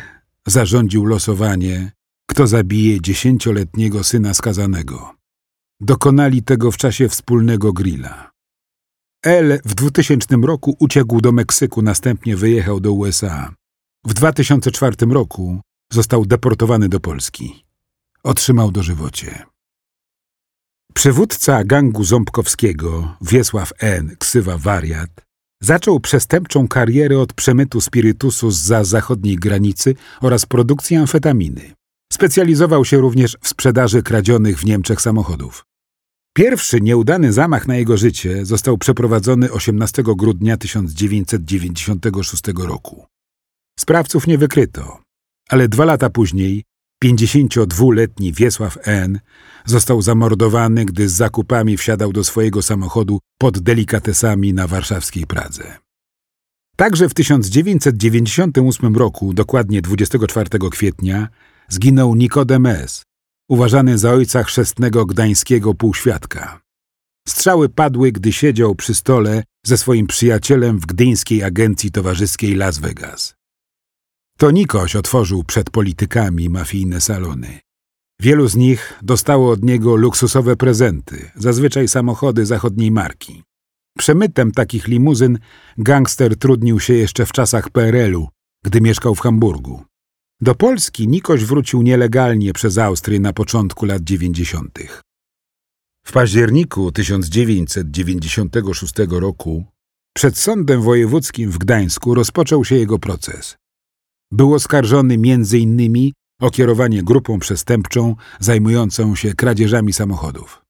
zarządził 0.46 1.04
losowanie, 1.04 1.92
kto 2.30 2.46
zabije 2.46 3.00
dziesięcioletniego 3.00 4.04
syna 4.04 4.34
skazanego. 4.34 5.14
Dokonali 5.80 6.42
tego 6.42 6.70
w 6.70 6.76
czasie 6.76 7.08
wspólnego 7.08 7.72
grilla. 7.72 8.30
L 9.24 9.60
w 9.64 9.74
2000 9.74 10.36
roku 10.42 10.76
uciekł 10.78 11.20
do 11.20 11.32
Meksyku, 11.32 11.82
następnie 11.82 12.36
wyjechał 12.36 12.80
do 12.80 12.92
USA. 12.92 13.54
W 14.06 14.14
2004 14.14 14.96
roku 15.10 15.60
został 15.92 16.26
deportowany 16.26 16.88
do 16.88 17.00
Polski. 17.00 17.64
Otrzymał 18.22 18.70
dożywocie. 18.70 19.44
Przywódca 20.94 21.64
gangu 21.64 22.04
ząbkowskiego, 22.04 23.16
Wiesław 23.20 23.72
N., 23.78 24.16
ksywa 24.18 24.58
wariat, 24.58 25.10
zaczął 25.62 26.00
przestępczą 26.00 26.68
karierę 26.68 27.18
od 27.18 27.32
przemytu 27.32 27.80
spirytusu 27.80 28.50
za 28.50 28.84
zachodniej 28.84 29.36
granicy 29.36 29.94
oraz 30.20 30.46
produkcji 30.46 30.96
amfetaminy. 30.96 31.72
Specjalizował 32.12 32.84
się 32.84 32.96
również 32.96 33.36
w 33.40 33.48
sprzedaży 33.48 34.02
kradzionych 34.02 34.58
w 34.58 34.64
Niemczech 34.64 35.00
samochodów. 35.00 35.64
Pierwszy 36.36 36.80
nieudany 36.80 37.32
zamach 37.32 37.68
na 37.68 37.76
jego 37.76 37.96
życie 37.96 38.46
został 38.46 38.78
przeprowadzony 38.78 39.52
18 39.52 40.02
grudnia 40.02 40.56
1996 40.56 42.42
roku. 42.56 43.06
Sprawców 43.78 44.26
nie 44.26 44.38
wykryto, 44.38 44.98
ale 45.48 45.68
dwa 45.68 45.84
lata 45.84 46.10
później 46.10 46.64
52-letni 47.04 48.32
Wiesław 48.32 48.78
N. 48.82 49.18
został 49.64 50.02
zamordowany, 50.02 50.84
gdy 50.84 51.08
z 51.08 51.12
zakupami 51.12 51.76
wsiadał 51.76 52.12
do 52.12 52.24
swojego 52.24 52.62
samochodu 52.62 53.18
pod 53.38 53.58
delikatesami 53.58 54.54
na 54.54 54.66
warszawskiej 54.66 55.26
Pradze. 55.26 55.78
Także 56.76 57.08
w 57.08 57.14
1998 57.14 58.96
roku, 58.96 59.34
dokładnie 59.34 59.82
24 59.82 60.50
kwietnia, 60.70 61.28
zginął 61.68 62.14
Nikodem 62.14 62.66
S., 62.66 63.02
uważany 63.48 63.98
za 63.98 64.12
ojca 64.12 64.42
chrzestnego 64.42 65.06
gdańskiego 65.06 65.74
półświadka. 65.74 66.60
Strzały 67.28 67.68
padły, 67.68 68.12
gdy 68.12 68.32
siedział 68.32 68.74
przy 68.74 68.94
stole 68.94 69.42
ze 69.66 69.76
swoim 69.76 70.06
przyjacielem 70.06 70.78
w 70.78 70.86
gdyńskiej 70.86 71.42
agencji 71.42 71.90
towarzyskiej 71.90 72.54
Las 72.54 72.78
Vegas. 72.78 73.37
To 74.40 74.50
Nikoś 74.50 74.96
otworzył 74.96 75.44
przed 75.44 75.70
politykami 75.70 76.48
mafijne 76.48 77.00
salony. 77.00 77.58
Wielu 78.20 78.48
z 78.48 78.56
nich 78.56 78.94
dostało 79.02 79.50
od 79.50 79.62
niego 79.62 79.96
luksusowe 79.96 80.56
prezenty, 80.56 81.30
zazwyczaj 81.36 81.88
samochody 81.88 82.46
zachodniej 82.46 82.90
marki. 82.90 83.42
Przemytem 83.98 84.52
takich 84.52 84.88
limuzyn 84.88 85.38
gangster 85.78 86.36
trudnił 86.36 86.80
się 86.80 86.94
jeszcze 86.94 87.26
w 87.26 87.32
czasach 87.32 87.70
PRL-u, 87.70 88.28
gdy 88.64 88.80
mieszkał 88.80 89.14
w 89.14 89.20
Hamburgu. 89.20 89.84
Do 90.40 90.54
Polski 90.54 91.08
Nikoś 91.08 91.44
wrócił 91.44 91.82
nielegalnie 91.82 92.52
przez 92.52 92.78
Austrię 92.78 93.20
na 93.20 93.32
początku 93.32 93.86
lat 93.86 94.02
dziewięćdziesiątych. 94.02 95.02
W 96.06 96.12
październiku 96.12 96.92
1996 96.92 98.94
roku 99.10 99.64
przed 100.16 100.38
Sądem 100.38 100.82
Wojewódzkim 100.82 101.50
w 101.50 101.58
Gdańsku 101.58 102.14
rozpoczął 102.14 102.64
się 102.64 102.76
jego 102.76 102.98
proces. 102.98 103.56
Był 104.32 104.54
oskarżony 104.54 105.14
m.in. 105.14 106.10
o 106.40 106.50
kierowanie 106.50 107.02
grupą 107.02 107.38
przestępczą 107.38 108.14
zajmującą 108.40 109.14
się 109.14 109.34
kradzieżami 109.34 109.92
samochodów. 109.92 110.62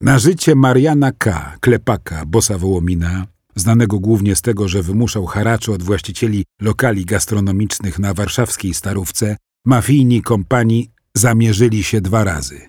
Na 0.00 0.18
życie 0.18 0.54
Mariana 0.54 1.12
K., 1.12 1.56
klepaka, 1.60 2.26
bosa 2.26 2.58
Wołomina, 2.58 3.26
znanego 3.56 3.98
głównie 3.98 4.36
z 4.36 4.42
tego, 4.42 4.68
że 4.68 4.82
wymuszał 4.82 5.26
haracze 5.26 5.72
od 5.72 5.82
właścicieli 5.82 6.44
lokali 6.60 7.04
gastronomicznych 7.04 7.98
na 7.98 8.14
warszawskiej 8.14 8.74
Starówce, 8.74 9.36
mafijni 9.66 10.22
kompanii 10.22 10.90
zamierzyli 11.14 11.82
się 11.82 12.00
dwa 12.00 12.24
razy. 12.24 12.68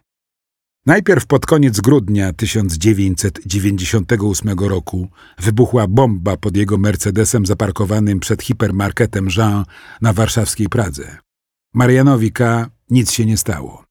Najpierw 0.86 1.26
pod 1.26 1.46
koniec 1.46 1.82
grudnia 1.82 2.34
1998 2.34 4.60
roku 4.60 5.08
wybuchła 5.40 5.88
bomba 5.88 6.38
pod 6.38 6.58
jego 6.58 6.78
Mercedesem 6.78 7.46
zaparkowanym 7.46 8.20
przed 8.20 8.44
hipermarketem 8.44 9.28
Jean 9.38 9.66
na 10.02 10.14
warszawskiej 10.14 10.70
Pradze. 10.70 11.18
Marianowi 11.74 12.32
K. 12.32 12.70
nic 12.90 13.12
się 13.12 13.26
nie 13.26 13.38
stało. 13.38 13.84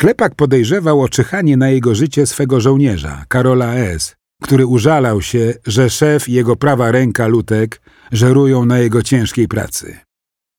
Klepak 0.00 0.34
podejrzewał 0.34 1.02
o 1.02 1.08
czyhanie 1.08 1.56
na 1.56 1.68
jego 1.68 1.94
życie 1.94 2.26
swego 2.26 2.60
żołnierza, 2.60 3.24
Karola 3.28 3.74
S., 3.74 4.16
który 4.42 4.66
użalał 4.66 5.22
się, 5.22 5.54
że 5.66 5.90
szef 5.90 6.28
i 6.28 6.32
jego 6.32 6.56
prawa 6.56 6.90
ręka 6.90 7.26
Lutek 7.26 7.80
żerują 8.12 8.64
na 8.64 8.78
jego 8.78 9.02
ciężkiej 9.02 9.48
pracy. 9.48 10.05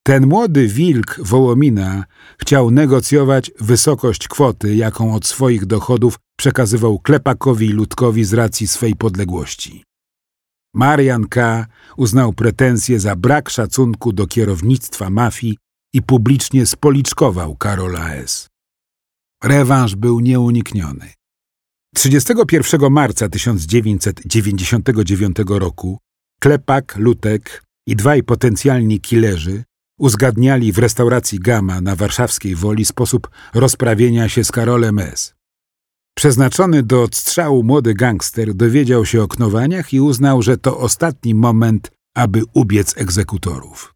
Ten 0.07 0.27
młody 0.27 0.67
wilk 0.67 1.19
Wołomina 1.23 2.03
chciał 2.37 2.71
negocjować 2.71 3.51
wysokość 3.59 4.27
kwoty, 4.27 4.75
jaką 4.75 5.15
od 5.15 5.25
swoich 5.25 5.65
dochodów 5.65 6.19
przekazywał 6.39 6.99
Klepakowi 6.99 7.67
i 7.67 7.73
Ludkowi 7.73 8.23
z 8.23 8.33
racji 8.33 8.67
swej 8.67 8.95
podległości. 8.95 9.83
Marian 10.73 11.27
K. 11.27 11.65
uznał 11.97 12.33
pretensje 12.33 12.99
za 12.99 13.15
brak 13.15 13.49
szacunku 13.49 14.13
do 14.13 14.27
kierownictwa 14.27 15.09
mafii 15.09 15.57
i 15.93 16.01
publicznie 16.01 16.65
spoliczkował 16.65 17.55
Karola 17.55 18.15
S. 18.15 18.47
Rewanż 19.43 19.95
był 19.95 20.19
nieunikniony. 20.19 21.09
31 21.95 22.91
marca 22.91 23.29
1999 23.29 25.37
roku 25.49 25.97
Klepak, 26.39 26.95
Lutek 26.97 27.63
i 27.87 27.95
dwaj 27.95 28.23
potencjalni 28.23 29.01
killerzy 29.01 29.63
uzgadniali 29.97 30.71
w 30.71 30.77
restauracji 30.77 31.39
Gama 31.39 31.81
na 31.81 31.95
warszawskiej 31.95 32.55
Woli 32.55 32.85
sposób 32.85 33.29
rozprawienia 33.53 34.29
się 34.29 34.43
z 34.43 34.51
Karolem 34.51 34.99
S. 34.99 35.35
Przeznaczony 36.17 36.83
do 36.83 37.03
odstrzału 37.03 37.63
młody 37.63 37.93
gangster 37.93 38.53
dowiedział 38.53 39.05
się 39.05 39.21
o 39.21 39.27
knowaniach 39.27 39.93
i 39.93 40.01
uznał, 40.01 40.41
że 40.41 40.57
to 40.57 40.77
ostatni 40.77 41.35
moment, 41.35 41.91
aby 42.15 42.43
ubiec 42.53 42.97
egzekutorów. 42.97 43.93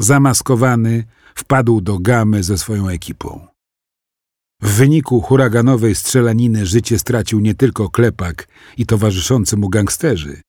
Zamaskowany 0.00 1.04
wpadł 1.34 1.80
do 1.80 1.98
Gamy 1.98 2.42
ze 2.42 2.58
swoją 2.58 2.88
ekipą. 2.88 3.46
W 4.62 4.68
wyniku 4.68 5.20
huraganowej 5.20 5.94
strzelaniny 5.94 6.66
życie 6.66 6.98
stracił 6.98 7.40
nie 7.40 7.54
tylko 7.54 7.90
klepak 7.90 8.48
i 8.76 8.86
towarzyszący 8.86 9.56
mu 9.56 9.68
gangsterzy, 9.68 10.40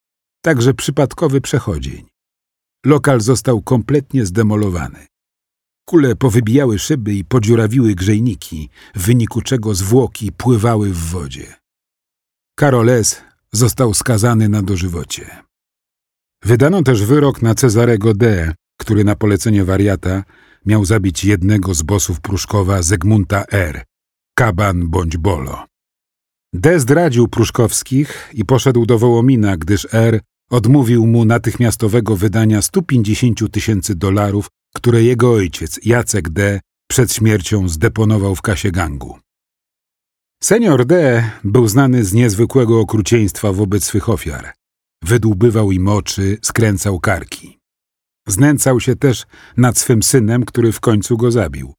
także 0.42 0.74
przypadkowy 0.74 1.42
przechodzień. 1.42 2.15
Lokal 2.86 3.22
został 3.22 3.62
kompletnie 3.62 4.26
zdemolowany. 4.26 5.06
Kule 5.86 6.16
powybijały 6.16 6.80
szyby 6.80 7.14
i 7.14 7.26
podziurawiły 7.26 7.96
grzejniki, 7.96 8.70
w 8.96 9.06
wyniku 9.06 9.42
czego 9.42 9.76
zwłoki 9.76 10.32
pływały 10.32 10.90
w 10.90 10.98
wodzie. 10.98 11.54
Karoles 12.56 13.22
został 13.52 13.94
skazany 13.94 14.50
na 14.50 14.62
dożywocie. 14.62 15.44
Wydano 16.44 16.84
też 16.84 17.06
wyrok 17.06 17.42
na 17.42 17.56
Cezarego 17.56 18.14
D., 18.14 18.54
który 18.80 19.04
na 19.04 19.16
polecenie 19.16 19.66
wariata 19.66 20.24
miał 20.66 20.86
zabić 20.86 21.26
jednego 21.26 21.74
z 21.74 21.82
bosów 21.82 22.22
Pruszkowa 22.22 22.82
Zegmunta 22.82 23.46
R., 23.52 23.84
kaban 24.38 24.90
bądź 24.90 25.18
bolo. 25.18 25.66
D. 26.54 26.80
zdradził 26.80 27.28
Pruszkowskich 27.28 28.30
i 28.34 28.46
poszedł 28.46 28.86
do 28.86 29.00
Wołomina, 29.00 29.58
gdyż 29.58 29.88
R. 29.92 30.22
odmówił 30.52 31.08
mu 31.08 31.26
natychmiastowego 31.26 32.16
wydania 32.16 32.62
150 32.62 33.52
tysięcy 33.52 33.96
dolarów, 33.96 34.48
które 34.76 35.04
jego 35.04 35.34
ojciec, 35.34 35.80
Jacek 35.86 36.30
D., 36.30 36.60
przed 36.90 37.14
śmiercią 37.14 37.70
zdeponował 37.70 38.36
w 38.36 38.42
kasie 38.42 38.72
gangu. 38.72 39.20
Senior 40.44 40.86
D. 40.86 41.24
był 41.44 41.68
znany 41.68 42.04
z 42.04 42.14
niezwykłego 42.14 42.80
okrucieństwa 42.80 43.54
wobec 43.54 43.84
swych 43.84 44.10
ofiar. 44.10 44.54
Wydłubywał 45.04 45.72
im 45.72 45.88
oczy, 45.88 46.38
skręcał 46.42 47.00
karki. 47.00 47.60
Znęcał 48.28 48.80
się 48.80 48.96
też 48.96 49.26
nad 49.58 49.78
swym 49.78 50.04
synem, 50.04 50.46
który 50.46 50.72
w 50.72 50.80
końcu 50.80 51.18
go 51.18 51.32
zabił. 51.32 51.74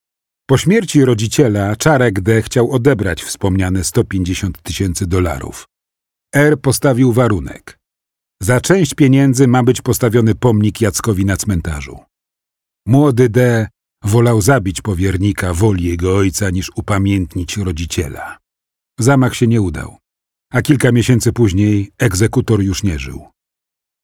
Po 0.47 0.59
śmierci 0.59 1.05
rodziciela 1.05 1.77
Czarek 1.77 2.21
D. 2.21 2.43
chciał 2.43 2.73
odebrać 2.73 3.23
wspomniane 3.23 3.85
150 3.85 4.63
tysięcy 4.63 5.07
dolarów. 5.07 5.67
R. 6.35 6.61
postawił 6.61 7.13
warunek. 7.13 7.79
Za 8.43 8.61
część 8.61 8.95
pieniędzy 8.95 9.49
ma 9.49 9.63
być 9.63 9.83
postawiony 9.83 10.35
pomnik 10.35 10.81
Jackowi 10.81 11.25
na 11.25 11.37
cmentarzu. 11.37 11.99
Młody 12.87 13.29
D. 13.29 13.69
wolał 14.05 14.41
zabić 14.41 14.83
powiernika 14.83 15.55
woli 15.55 15.85
jego 15.85 16.17
ojca 16.17 16.51
niż 16.51 16.71
upamiętnić 16.75 17.57
rodziciela. 17.57 18.39
Zamach 19.01 19.35
się 19.35 19.47
nie 19.47 19.63
udał, 19.63 19.99
a 20.53 20.63
kilka 20.63 20.93
miesięcy 20.93 21.33
później 21.33 21.93
egzekutor 21.99 22.63
już 22.63 22.83
nie 22.83 22.99
żył. 22.99 23.27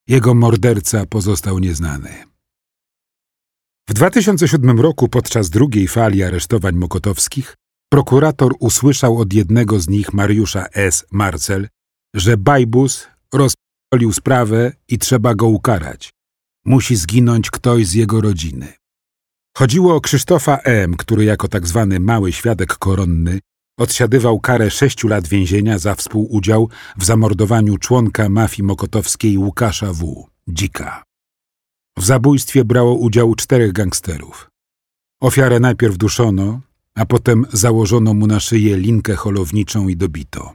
Jego 0.09 0.35
morderca 0.35 1.07
pozostał 1.07 1.59
nieznany. 1.59 2.25
W 3.89 3.95
2007 3.95 4.81
roku 4.81 5.09
podczas 5.09 5.51
drugiej 5.51 5.89
fali 5.89 6.23
aresztowań 6.23 6.77
mokotowskich 6.77 7.57
prokurator 7.93 8.53
usłyszał 8.61 9.19
od 9.19 9.33
jednego 9.33 9.81
z 9.81 9.89
nich, 9.89 10.13
Mariusza 10.13 10.67
S. 10.73 11.07
Marcel, 11.11 11.69
że 12.15 12.37
Bajbus 12.37 13.09
rozpolił 13.93 14.13
sprawę 14.13 14.73
i 14.89 14.99
trzeba 14.99 15.35
go 15.35 15.47
ukarać. 15.47 16.13
Musi 16.65 16.97
zginąć 16.97 17.51
ktoś 17.51 17.87
z 17.87 17.95
jego 17.95 18.21
rodziny. 18.21 18.73
Chodziło 19.57 19.97
o 19.97 20.01
Krzysztofa 20.01 20.57
M., 20.57 20.97
który 20.97 21.25
jako 21.25 21.49
tak 21.49 21.67
zwany 21.67 22.01
mały 22.01 22.33
świadek 22.33 22.75
koronny 22.79 23.39
odsiadywał 23.79 24.41
karę 24.41 24.71
sześciu 24.71 25.09
lat 25.09 25.29
więzienia 25.29 25.79
za 25.79 25.95
współudział 25.95 26.69
w 26.97 27.05
zamordowaniu 27.05 27.79
członka 27.79 28.29
mafii 28.29 28.67
mokotowskiej 28.67 29.39
Łukasza 29.39 29.93
W. 29.93 30.27
Dzika. 30.49 31.03
W 31.99 32.05
zabójstwie 32.05 32.65
brało 32.65 32.95
udział 32.95 33.35
czterech 33.35 33.73
gangsterów. 33.73 34.51
Ofiarę 35.21 35.61
najpierw 35.61 35.97
duszono, 35.97 36.61
a 36.95 37.07
potem 37.07 37.47
założono 37.53 38.15
mu 38.15 38.27
na 38.27 38.41
szyję 38.41 38.77
linkę 38.77 39.15
holowniczą 39.17 39.89
i 39.89 39.97
dobito. 39.97 40.55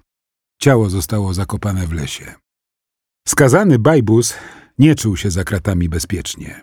Ciało 0.61 0.89
zostało 0.89 1.33
zakopane 1.33 1.87
w 1.87 1.93
lesie. 1.93 2.46
Skazany 3.27 3.79
Bajbus 3.79 4.33
nie 4.79 4.95
czuł 4.95 5.17
się 5.17 5.31
za 5.31 5.43
kratami 5.43 5.89
bezpiecznie. 5.89 6.61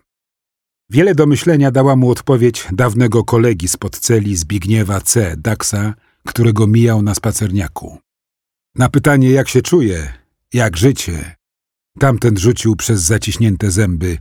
Wiele 0.90 1.14
do 1.14 1.26
myślenia 1.26 1.70
dała 1.70 1.96
mu 1.96 2.10
odpowiedź 2.10 2.68
dawnego 2.72 3.24
kolegi 3.24 3.68
spod 3.68 3.98
celi 3.98 4.36
Zbigniewa 4.36 5.00
C. 5.00 5.36
Daxa, 5.36 5.94
którego 6.26 6.66
mijał 6.66 7.02
na 7.02 7.14
spacerniaku. 7.14 7.98
Na 8.74 8.88
pytanie, 8.88 9.30
jak 9.30 9.48
się 9.48 9.62
czuje, 9.62 10.12
jak 10.52 10.76
życie, 10.76 11.34
tamten 11.98 12.38
rzucił 12.38 12.76
przez 12.76 13.02
zaciśnięte 13.02 13.70
zęby 13.70 14.18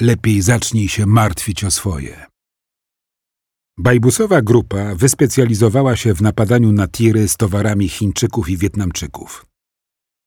lepiej 0.00 0.42
zacznij 0.42 0.88
się 0.88 1.06
martwić 1.06 1.64
o 1.64 1.70
swoje. 1.70 2.26
Bajbusowa 3.78 4.42
grupa 4.42 4.94
wyspecjalizowała 4.94 5.96
się 5.96 6.14
w 6.14 6.22
napadaniu 6.22 6.72
na 6.72 6.88
tiry 6.88 7.28
z 7.28 7.36
towarami 7.36 7.88
Chińczyków 7.88 8.48
i 8.48 8.56
Wietnamczyków. 8.56 9.46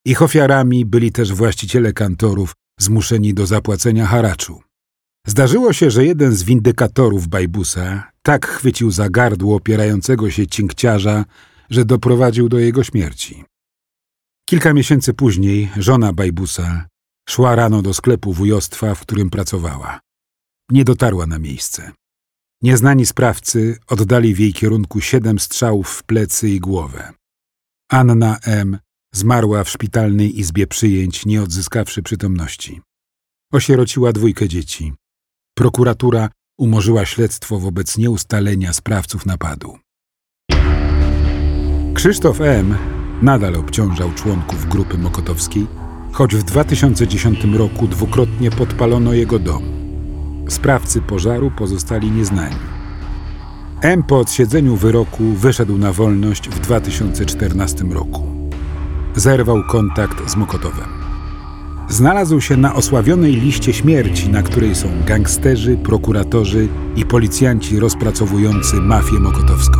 Ich 0.07 0.21
ofiarami 0.21 0.85
byli 0.85 1.11
też 1.11 1.33
właściciele 1.33 1.93
kantorów 1.93 2.53
zmuszeni 2.79 3.33
do 3.33 3.45
zapłacenia 3.45 4.05
haraczu. 4.05 4.61
Zdarzyło 5.27 5.73
się, 5.73 5.91
że 5.91 6.05
jeden 6.05 6.35
z 6.35 6.43
windykatorów 6.43 7.27
Bajbusa 7.27 8.11
tak 8.21 8.47
chwycił 8.47 8.91
za 8.91 9.09
gardło 9.09 9.55
opierającego 9.55 10.29
się 10.31 10.47
cinkciarza, 10.47 11.25
że 11.69 11.85
doprowadził 11.85 12.49
do 12.49 12.59
jego 12.59 12.83
śmierci. 12.83 13.43
Kilka 14.49 14.73
miesięcy 14.73 15.13
później 15.13 15.69
żona 15.77 16.13
Bajbusa 16.13 16.87
Szła 17.29 17.55
rano 17.55 17.81
do 17.81 17.93
sklepu 17.93 18.33
wujostwa, 18.33 18.95
w 18.95 19.01
którym 19.01 19.29
pracowała. 19.29 19.99
Nie 20.71 20.83
dotarła 20.83 21.25
na 21.25 21.39
miejsce. 21.39 21.91
Nieznani 22.61 23.05
sprawcy 23.05 23.77
oddali 23.87 24.33
w 24.33 24.39
jej 24.39 24.53
kierunku 24.53 25.01
siedem 25.01 25.39
strzałów 25.39 25.89
w 25.89 26.03
plecy 26.03 26.49
i 26.49 26.59
głowę. 26.59 27.13
Anna 27.91 28.39
M. 28.43 28.77
Zmarła 29.13 29.63
w 29.63 29.69
szpitalnej 29.69 30.39
izbie 30.39 30.67
przyjęć, 30.67 31.25
nie 31.25 31.43
odzyskawszy 31.43 32.03
przytomności. 32.03 32.81
Osierociła 33.53 34.13
dwójkę 34.13 34.47
dzieci. 34.49 34.93
Prokuratura 35.57 36.29
umorzyła 36.57 37.05
śledztwo 37.05 37.59
wobec 37.59 37.97
nieustalenia 37.97 38.73
sprawców 38.73 39.25
napadu. 39.25 39.77
Krzysztof 41.93 42.41
M. 42.41 42.77
nadal 43.21 43.55
obciążał 43.55 44.13
członków 44.13 44.65
grupy 44.69 44.97
mokotowskiej, 44.97 45.67
choć 46.11 46.35
w 46.35 46.43
2010 46.43 47.43
roku 47.43 47.87
dwukrotnie 47.87 48.51
podpalono 48.51 49.13
jego 49.13 49.39
dom. 49.39 49.63
Sprawcy 50.49 51.01
pożaru 51.01 51.51
pozostali 51.51 52.11
nieznani. 52.11 52.55
M 53.81 54.03
po 54.03 54.19
odsiedzeniu 54.19 54.75
wyroku 54.75 55.23
wyszedł 55.23 55.77
na 55.77 55.93
wolność 55.93 56.49
w 56.49 56.59
2014 56.59 57.83
roku. 57.83 58.36
Zerwał 59.17 59.63
kontakt 59.63 60.29
z 60.29 60.35
Mokotowem. 60.35 60.89
Znalazł 61.89 62.41
się 62.41 62.57
na 62.57 62.75
osławionej 62.75 63.35
liście 63.35 63.73
śmierci, 63.73 64.29
na 64.29 64.43
której 64.43 64.75
są 64.75 64.87
gangsterzy, 65.05 65.77
prokuratorzy 65.77 66.67
i 66.95 67.05
policjanci 67.05 67.79
rozpracowujący 67.79 68.75
mafię 68.75 69.19
mokotowską. 69.19 69.79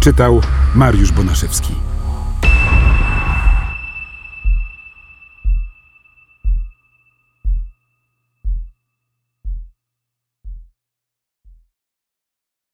Czytał 0.00 0.40
Mariusz 0.74 1.12
Bonaszewski. 1.12 1.87